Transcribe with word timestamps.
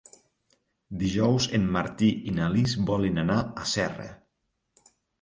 Dijous 1.03 1.47
en 1.59 1.69
Martí 1.77 2.11
i 2.33 2.35
na 2.39 2.49
Lis 2.57 2.75
volen 2.91 3.27
anar 3.27 3.39
a 3.45 3.71
Serra. 3.77 4.11